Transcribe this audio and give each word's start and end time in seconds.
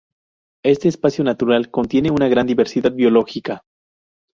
Este 0.65 0.87
espacio 0.87 1.23
natural 1.23 1.69
contiene 1.69 2.09
una 2.09 2.27
gran 2.27 2.47
diversidad 2.47 2.91
biológica. 2.91 3.61